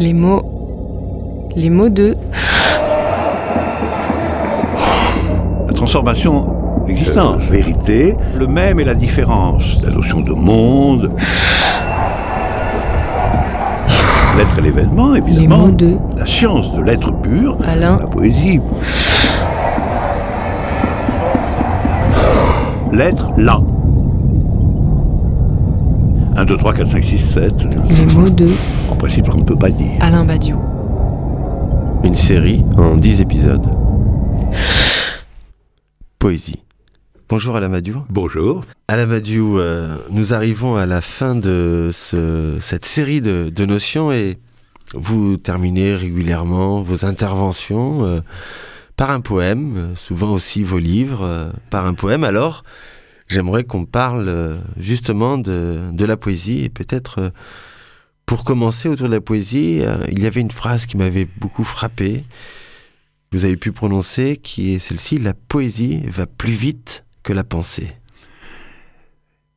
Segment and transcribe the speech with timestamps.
[0.00, 0.40] Les mots.
[1.56, 2.16] Les mots de.
[5.68, 6.46] La transformation
[6.86, 11.10] l'existence, vérité, le même et la différence, la notion de monde.
[14.38, 15.38] L'être et l'événement, évidemment.
[15.38, 15.98] Les mots de.
[16.16, 17.58] La science de l'être pur.
[17.62, 17.98] Alain.
[18.00, 18.58] La poésie.
[22.90, 23.60] L'être là.
[26.36, 27.52] 1, 2, 3, 4, 5, 6, 7.
[27.90, 28.50] Les mots de.
[28.90, 29.90] En principe, on ne peut pas dire.
[30.00, 30.56] Alain Badiou.
[32.04, 33.66] Une série en 10 épisodes.
[36.18, 36.62] Poésie.
[37.28, 38.02] Bonjour Alain Badiou.
[38.10, 38.64] Bonjour.
[38.88, 44.10] Alain Badiou, euh, nous arrivons à la fin de ce- cette série de, de notions
[44.10, 44.38] et
[44.94, 48.20] vous terminez régulièrement vos interventions euh,
[48.96, 52.24] par un poème, euh, souvent aussi vos livres euh, par un poème.
[52.24, 52.64] Alors,
[53.30, 57.30] j'aimerais qu'on parle euh, justement de, la poésie et peut-être euh,
[58.26, 61.64] pour commencer autour de la poésie, euh, il y avait une phrase qui m'avait beaucoup
[61.64, 62.24] frappé.
[63.32, 67.92] Vous avez pu prononcer qui est celle-ci la poésie va plus vite que la pensée.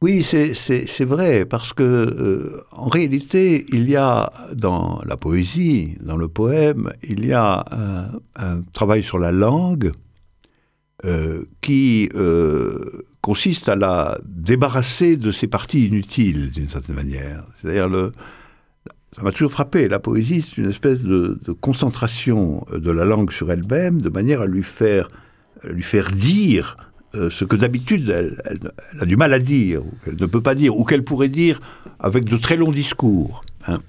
[0.01, 6.27] Oui, c'est- vrai, parce que en réalité, il y a dans la poésie, dans le
[6.27, 7.63] poème, il y a
[8.35, 9.93] un, travail sur la langue
[11.61, 12.09] qui
[13.23, 17.45] consiste à la débarrasser de ses parties inutiles, d'une certaine manière.
[17.55, 18.11] C'est-à-dire, le,
[19.15, 23.49] ça m'a toujours frappé, la poésie, c'est une espèce de, concentration de la langue sur
[23.49, 25.07] elle-même, de manière à lui faire,
[25.63, 26.75] lui faire dire
[27.15, 28.35] euh, ce que d'habitude elle,
[28.99, 31.61] a du mal à dire, ou qu'elle ne peut pas dire, ou qu'elle pourrait dire
[32.01, 33.45] avec de très longs discours.
[33.67, 33.79] hein.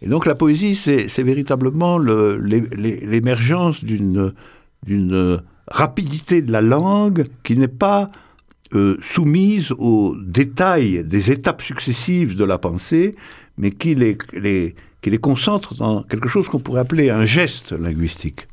[0.00, 4.32] Et donc la poésie, c'est véritablement le- l'é- l'é- l'émergence d'une
[5.68, 8.10] rapidité de la langue qui n'est pas
[8.74, 13.14] euh, soumise aux détails des étapes successives de la pensée,
[13.56, 18.48] mais qui les, qui les concentre dans quelque chose qu'on pourrait appeler un geste linguistique.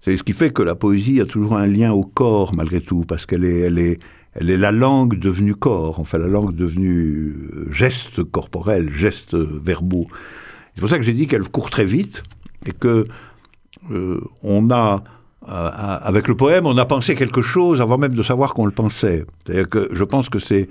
[0.00, 3.04] C'est ce qui fait que la poésie a toujours un lien au corps, malgré tout,
[3.06, 3.98] parce qu'elle est, elle est,
[4.34, 10.08] elle est la langue devenue corps, enfin la langue devenue euh, geste corporel, geste verbaux.
[10.74, 12.22] C'est pour ça que j'ai dit qu'elle court très vite
[12.66, 13.06] et que
[13.90, 15.02] euh, on a,
[15.46, 19.24] avec le poème, on a pensé quelque chose avant même de savoir qu'on le pensait.
[19.38, 20.68] C'est-à-dire que je pense que c'est,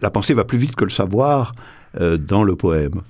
[0.00, 1.54] la pensée va plus vite que le savoir
[2.00, 3.02] euh, dans le poème.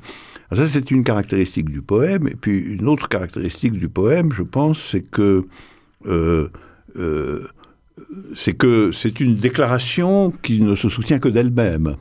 [0.52, 2.28] Ça, c'est une caractéristique du poème.
[2.28, 5.42] Et puis, une autre caractéristique du poème, je pense, euh,
[6.06, 7.48] euh,
[8.34, 11.96] c'est que c'est une déclaration qui ne se soutient que d'elle-même.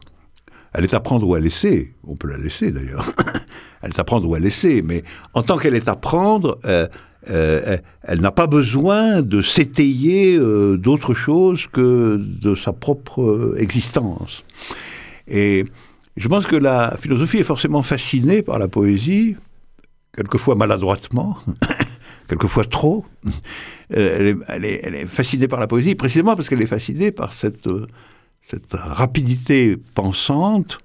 [0.74, 1.94] Elle est à prendre ou à laisser.
[2.04, 3.12] On peut la laisser, d'ailleurs.
[3.82, 4.82] elle est à prendre ou à laisser.
[4.82, 5.04] Mais
[5.34, 6.60] en tant qu'elle est à prendre,
[7.30, 13.56] euh, elle, n'a pas besoin de s'étayer euh, d'autre chose que de sa propre euh,
[13.60, 14.44] existence.
[15.28, 15.66] Et
[16.18, 19.36] je pense que la philosophie est forcément fascinée par la poésie,
[20.16, 21.38] quelquefois maladroitement,
[22.28, 23.06] quelquefois trop.
[23.94, 27.68] Elle est, fascinée par la poésie, précisément parce qu'elle est fascinée par cette,
[28.72, 30.80] rapidité pensante,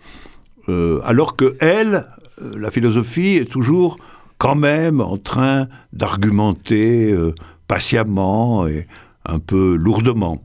[0.68, 2.06] alors que elle,
[2.40, 3.96] la philosophie, est toujours
[4.38, 7.34] quand même en train d'argumenter euh,
[7.68, 8.86] patiemment et
[9.24, 10.42] un peu lourdement.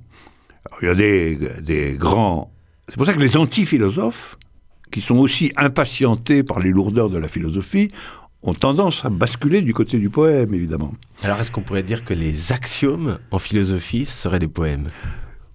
[0.66, 2.52] Alors, il y a des, des grands...
[2.88, 4.38] C'est pour ça que les anti-philosophes,
[4.92, 7.92] qui sont aussi impatientés par les lourdeurs de la philosophie,
[8.44, 10.94] ont tendance à basculer du côté du poème, évidemment.
[11.22, 14.90] Alors, est-ce qu'on pourrait dire que les axiomes en philosophie seraient des poèmes?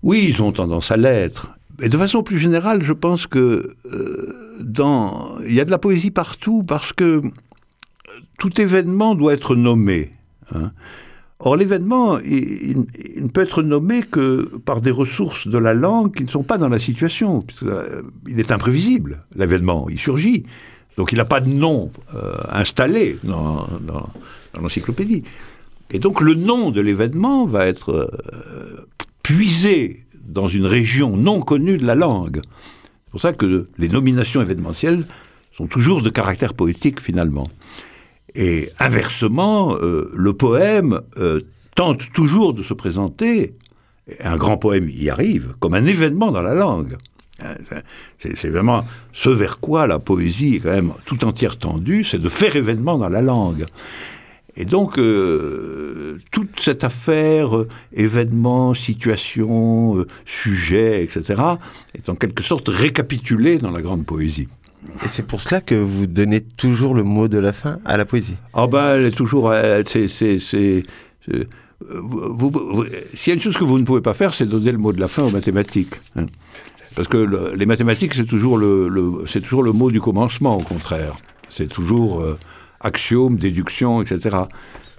[0.03, 1.51] Oui, ils ont tendance à l'être.
[1.83, 5.37] Et de façon plus générale, je pense que euh, dans...
[5.47, 7.23] il y a de la poésie partout parce que
[8.39, 10.13] tout événement doit être nommé.
[10.55, 10.73] Hein.
[11.39, 12.87] Or, l'événement, il,
[13.17, 16.57] ne peut être nommé que par des ressources de la langue qui ne sont pas
[16.57, 17.45] dans la situation.
[17.63, 20.45] Euh, il est imprévisible, l'événement, il surgit.
[20.97, 23.67] Donc il n'a pas de nom euh, installé dans
[24.59, 25.25] l'encyclopédie.
[25.91, 28.87] Et donc le nom de l'événement va être euh,
[29.23, 32.41] puisé dans une région non connue de la langue.
[33.05, 35.05] C'est pour ça que les nominations événementielles
[35.55, 37.49] sont toujours de caractère poétique finalement.
[38.37, 41.41] Et inversement, euh, le poème euh,
[41.75, 43.55] tente toujours de se présenter,
[44.21, 46.97] un grand poème y arrive, comme un événement dans la langue.
[48.19, 52.29] C'est vraiment ce vers quoi la poésie est quand même tout entière tendue, c'est de
[52.31, 53.67] faire événement dans la langue.
[54.57, 57.51] Et donc, euh, toute cette affaire,
[57.93, 61.43] événement, situation, sujet, etc.,
[61.95, 64.49] est en quelque sorte récapitulée dans la grande poésie.
[65.05, 68.05] Et c'est pour cela que vous donnez toujours le mot de la fin à la
[68.05, 69.53] poésie Ah ben, elle est toujours...
[69.85, 70.09] C'est...
[70.09, 70.47] S'il
[71.83, 75.01] y a une chose que vous ne pouvez pas faire, c'est donner le mot de
[75.01, 75.97] la fin aux mathématiques.
[76.17, 76.27] Hein.
[76.95, 81.15] Parce que le, les mathématiques, c'est toujours le, toujours le mot du commencement, au contraire.
[81.51, 82.39] C'est toujours euh,
[82.81, 84.37] axiomes, déductions, etc.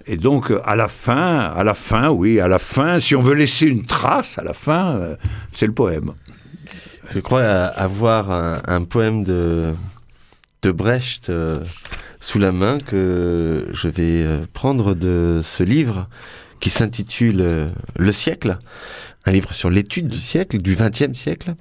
[0.06, 3.34] Et donc, à la fin, à la fin, oui, à la fin, si on veut
[3.34, 5.16] laisser une trace, à la fin, euh,
[5.54, 6.14] c'est le poème.
[7.14, 8.32] Je crois avoir
[8.68, 9.74] un, poème de,
[10.62, 11.64] de Brecht euh,
[12.20, 16.10] sous la main que je vais euh, prendre de ce livre
[16.60, 18.58] qui s'intitule Le siècle,
[19.26, 21.56] un livre sur l'étude du siècle, du XXe siècle,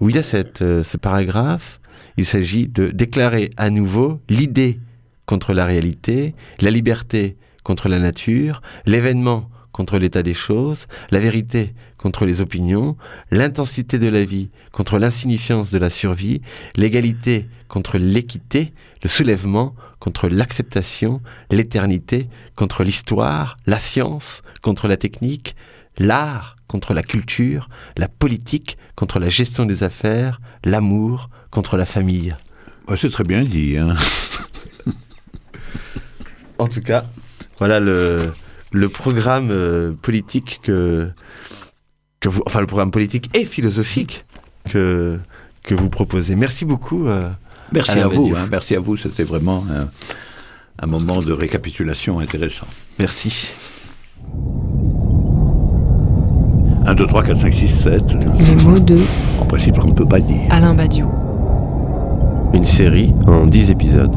[0.00, 1.80] où il y a cette, ce paragraphe.
[2.16, 4.80] Il s'agit de déclarer à nouveau l'idée
[5.26, 11.74] contre la réalité, la liberté contre la nature, l'événement contre l'état des choses, la vérité
[11.98, 12.96] contre les opinions,
[13.30, 16.40] l'intensité de la vie contre l'insignifiance de la survie,
[16.76, 18.72] l'égalité contre l'équité,
[19.02, 21.20] le soulèvement contre l'acceptation,
[21.50, 25.54] l'éternité contre l'histoire, la science contre la technique,
[25.98, 32.34] l'art contre la culture, la politique contre la gestion des affaires, l'amour contre la famille.
[32.96, 33.76] C'est très bien dit.
[33.76, 33.94] Hein.
[36.58, 37.04] en tout cas,
[37.58, 38.32] voilà le,
[38.72, 41.10] le programme euh, politique que,
[42.20, 44.24] que vous, enfin le programme politique et philosophique
[44.68, 45.18] que,
[45.62, 46.36] que vous proposez.
[46.36, 47.06] Merci beaucoup.
[47.08, 47.30] Euh,
[47.72, 48.32] merci à, vous.
[48.36, 48.96] Hein, merci à vous.
[48.96, 49.88] C'était vraiment un,
[50.82, 52.66] un moment de récapitulation intéressant.
[52.98, 53.52] Merci.
[56.86, 58.02] 1, 2, 3, 4, 5, 6, 7.
[58.38, 59.00] Les mots de.
[59.40, 60.40] En principe, on ne peut pas dire.
[60.50, 61.08] Alain Badiou.
[62.54, 64.16] Une série en 10 épisodes.